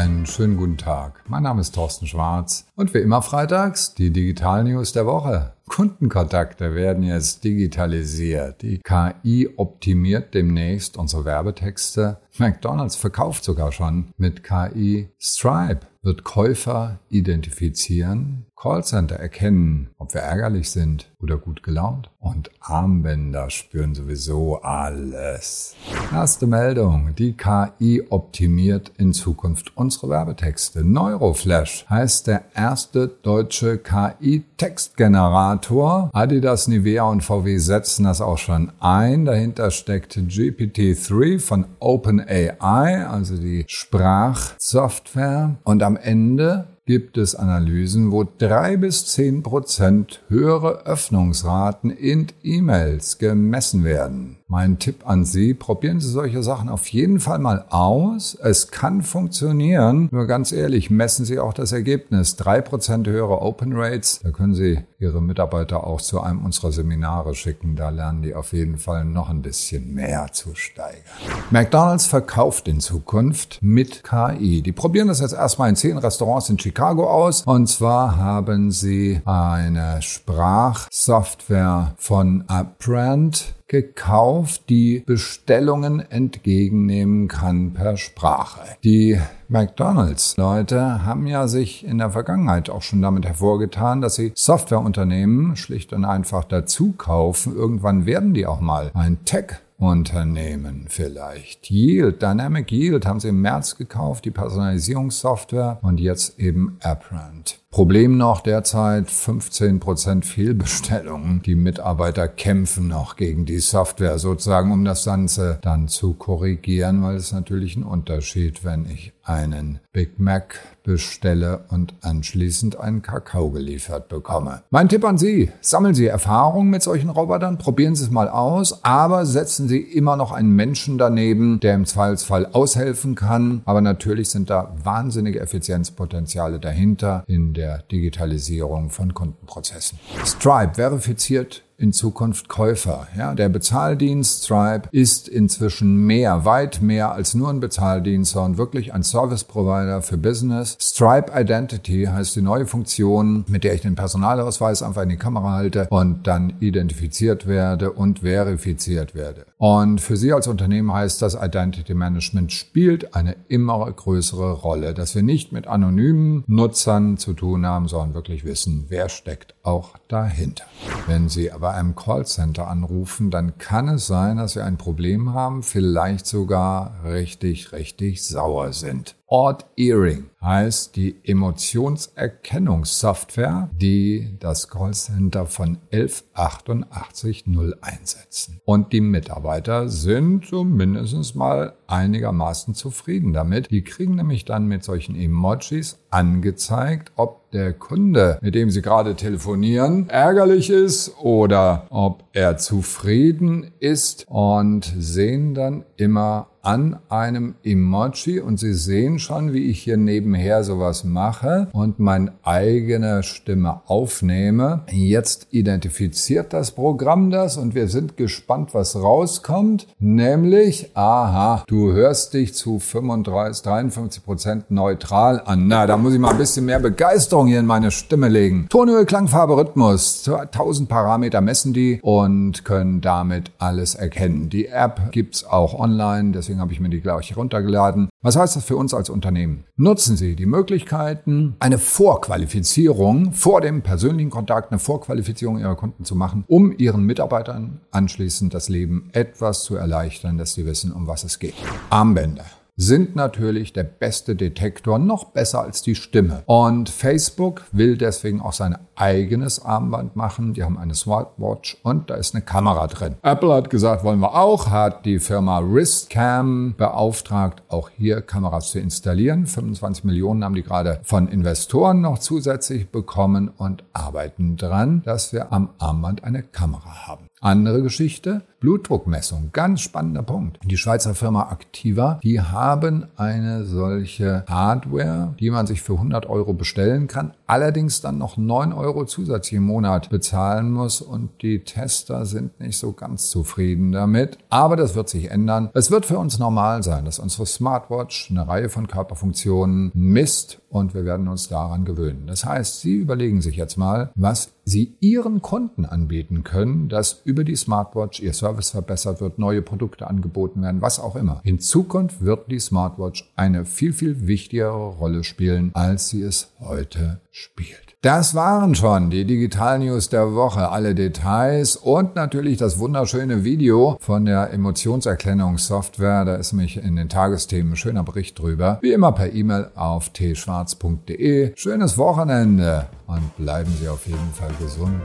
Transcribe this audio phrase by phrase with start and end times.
[0.00, 1.24] Einen schönen guten Tag.
[1.28, 5.52] Mein Name ist Thorsten Schwarz und wie immer freitags die Digital News der Woche.
[5.68, 8.62] Kundenkontakte werden jetzt digitalisiert.
[8.62, 12.18] Die KI optimiert demnächst unsere Werbetexte.
[12.38, 20.70] McDonald's verkauft sogar schon mit KI Stripe wird Käufer identifizieren, Callcenter erkennen, ob wir ärgerlich
[20.70, 25.74] sind oder gut gelaunt und Armbänder spüren sowieso alles.
[26.12, 27.14] Erste Meldung.
[27.16, 30.84] Die KI optimiert in Zukunft unsere Werbetexte.
[30.84, 36.10] Neuroflash heißt der erste deutsche KI-Textgenerator.
[36.12, 39.24] Adidas, Nivea und VW setzen das auch schon ein.
[39.24, 45.56] Dahinter steckt GPT-3 von OpenAI, also die Sprachsoftware.
[45.64, 53.18] Und am Ende gibt es Analysen, wo drei bis zehn Prozent höhere Öffnungsraten in E-Mails
[53.18, 54.38] gemessen werden.
[54.48, 58.34] Mein Tipp an Sie, probieren Sie solche Sachen auf jeden Fall mal aus.
[58.34, 60.08] Es kann funktionieren.
[60.10, 62.34] Nur ganz ehrlich, messen Sie auch das Ergebnis.
[62.34, 64.18] Drei Prozent höhere Open Rates.
[64.24, 67.74] Da können Sie Ihre Mitarbeiter auch zu einem unserer Seminare schicken.
[67.74, 71.00] Da lernen die auf jeden Fall noch ein bisschen mehr zu steigern.
[71.48, 74.60] McDonald's verkauft in Zukunft mit KI.
[74.60, 77.44] Die probieren das jetzt erstmal in zehn Restaurants in Chicago aus.
[77.46, 88.62] Und zwar haben sie eine Sprachsoftware von Upbrand gekauft, die Bestellungen entgegennehmen kann per Sprache.
[88.82, 89.16] Die
[89.48, 95.92] McDonald's-Leute haben ja sich in der Vergangenheit auch schon damit hervorgetan, dass sie Softwareunternehmen schlicht
[95.92, 97.54] und einfach dazu kaufen.
[97.54, 101.70] Irgendwann werden die auch mal ein Tech Unternehmen vielleicht.
[101.70, 107.60] Yield, Dynamic Yield haben sie im März gekauft, die Personalisierungssoftware und jetzt eben Apprent.
[107.72, 111.40] Problem noch derzeit 15% Fehlbestellungen.
[111.42, 117.14] Die Mitarbeiter kämpfen noch gegen die Software sozusagen, um das Ganze dann zu korrigieren, weil
[117.14, 124.08] es natürlich ein Unterschied, wenn ich einen Big Mac bestelle und anschließend einen Kakao geliefert
[124.08, 124.62] bekomme.
[124.70, 128.84] Mein Tipp an Sie, sammeln Sie Erfahrungen mit solchen Robotern, probieren Sie es mal aus,
[128.84, 133.62] aber setzen Sie immer noch einen Menschen daneben, der im Zweifelsfall aushelfen kann.
[133.66, 139.98] Aber natürlich sind da wahnsinnige Effizienzpotenziale dahinter in der Digitalisierung von Kundenprozessen.
[140.24, 143.08] Stripe verifiziert in Zukunft Käufer.
[143.16, 148.92] Ja, der Bezahldienst Stripe ist inzwischen mehr, weit mehr als nur ein Bezahldienst, sondern wirklich
[148.92, 150.76] ein Service Provider für Business.
[150.80, 155.52] Stripe Identity heißt die neue Funktion, mit der ich den Personalausweis einfach in die Kamera
[155.52, 159.46] halte und dann identifiziert werde und verifiziert werde.
[159.56, 165.14] Und für Sie als Unternehmen heißt das Identity Management spielt eine immer größere Rolle, dass
[165.14, 170.64] wir nicht mit anonymen Nutzern zu tun haben, sondern wirklich wissen, wer steckt auch dahinter.
[171.06, 175.34] Wenn Sie aber bei einem Callcenter anrufen, dann kann es sein, dass Sie ein Problem
[175.34, 179.14] haben, vielleicht sogar richtig, richtig sauer sind.
[179.32, 188.60] Odd Earring heißt die Emotionserkennungssoftware, die das Callcenter von 1188 0 einsetzen.
[188.64, 193.70] Und die Mitarbeiter sind zumindest mal einigermaßen zufrieden damit.
[193.70, 199.14] Die kriegen nämlich dann mit solchen Emojis angezeigt, ob der Kunde, mit dem sie gerade
[199.14, 208.40] telefonieren, ärgerlich ist oder ob er zufrieden ist und sehen dann immer an einem Emoji
[208.40, 214.82] und Sie sehen schon, wie ich hier nebenher sowas mache und meine eigene Stimme aufnehme.
[214.90, 219.86] Jetzt identifiziert das Programm das und wir sind gespannt, was rauskommt.
[219.98, 225.66] Nämlich, aha, du hörst dich zu 35, 53 Prozent neutral an.
[225.66, 228.66] Na, da muss ich mal ein bisschen mehr Begeisterung hier in meine Stimme legen.
[228.68, 230.28] Tonhöhe, Klangfarbe, Rhythmus.
[230.28, 234.50] 1000 Parameter messen die und können damit alles erkennen.
[234.50, 238.08] Die App gibt's auch online, deswegen deswegen habe ich mir die gleich runtergeladen.
[238.22, 239.64] Was heißt das für uns als Unternehmen?
[239.76, 246.16] Nutzen Sie die Möglichkeiten, eine Vorqualifizierung vor dem persönlichen Kontakt, eine Vorqualifizierung Ihrer Kunden zu
[246.16, 251.22] machen, um Ihren Mitarbeitern anschließend das Leben etwas zu erleichtern, dass sie wissen, um was
[251.22, 251.54] es geht.
[251.88, 252.44] Armbänder
[252.76, 256.42] sind natürlich der beste Detektor, noch besser als die Stimme.
[256.46, 260.54] Und Facebook will deswegen auch sein eigenes Armband machen.
[260.54, 263.16] Die haben eine Smartwatch und da ist eine Kamera drin.
[263.22, 268.78] Apple hat gesagt, wollen wir auch, hat die Firma Wristcam beauftragt, auch hier Kameras zu
[268.78, 269.46] installieren.
[269.46, 275.52] 25 Millionen haben die gerade von Investoren noch zusätzlich bekommen und arbeiten dran, dass wir
[275.52, 277.29] am Armband eine Kamera haben.
[277.42, 280.58] Andere Geschichte, Blutdruckmessung, ganz spannender Punkt.
[280.62, 286.52] Die Schweizer Firma Activa, die haben eine solche Hardware, die man sich für 100 Euro
[286.52, 292.26] bestellen kann, allerdings dann noch 9 Euro zusätzlich im Monat bezahlen muss und die Tester
[292.26, 294.36] sind nicht so ganz zufrieden damit.
[294.50, 295.70] Aber das wird sich ändern.
[295.72, 300.92] Es wird für uns normal sein, dass unsere Smartwatch eine Reihe von Körperfunktionen misst und
[300.92, 302.26] wir werden uns daran gewöhnen.
[302.26, 307.44] Das heißt, Sie überlegen sich jetzt mal, was Sie Ihren Kunden anbieten können, dass über
[307.44, 311.40] die Smartwatch Ihr Service verbessert wird, neue Produkte angeboten werden, was auch immer.
[311.44, 317.20] In Zukunft wird die Smartwatch eine viel, viel wichtigere Rolle spielen, als sie es heute
[317.30, 317.90] spielt.
[318.02, 320.70] Das waren schon die Digital News der Woche.
[320.70, 326.24] Alle Details und natürlich das wunderschöne Video von der Emotionserkennungssoftware.
[326.24, 328.78] Da ist mich in den Tagesthemen schöner Bericht drüber.
[328.80, 331.52] Wie immer per E-Mail auf tschwarz.de.
[331.56, 335.00] Schönes Wochenende und bleiben Sie auf jeden Fall gesund.